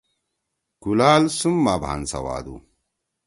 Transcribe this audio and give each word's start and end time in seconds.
کُلال 0.81 1.23
سُم 1.37 1.55
ما 1.63 1.73
بھان 1.81 2.01
سوادُو۔ 2.11 2.55